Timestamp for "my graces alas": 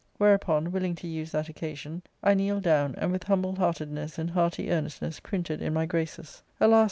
5.75-6.79